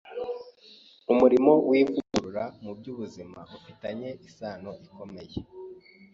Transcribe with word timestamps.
Umurimo 1.11 1.51
w’ivugurura 1.69 2.43
mu 2.63 2.71
by’ubuzima 2.79 3.39
ufitanye 3.57 4.09
isano 4.27 4.71
ikomeye 4.85 5.35